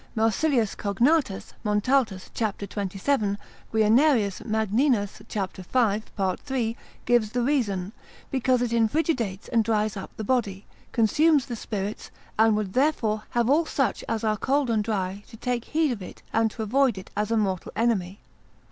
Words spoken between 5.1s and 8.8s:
cap. 5. part. 3. gives the reason, because it